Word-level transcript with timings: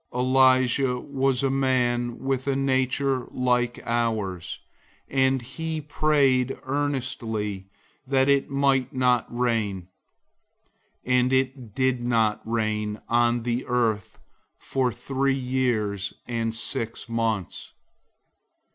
005:017 0.13 0.19
Elijah 0.19 0.99
was 0.99 1.43
a 1.43 1.49
man 1.51 2.17
with 2.17 2.47
a 2.47 2.55
nature 2.55 3.27
like 3.29 3.79
ours, 3.85 4.57
and 5.07 5.43
he 5.43 5.79
prayed 5.79 6.57
earnestly 6.63 7.67
that 8.07 8.27
it 8.27 8.49
might 8.49 8.91
not 8.95 9.27
rain, 9.29 9.89
and 11.05 11.31
it 11.31 11.75
didn't 11.75 12.39
rain 12.45 12.99
on 13.09 13.43
the 13.43 13.63
earth 13.67 14.19
for 14.57 14.91
three 14.91 15.35
years 15.37 16.15
and 16.27 16.55
six 16.55 17.07
months. 17.07 17.71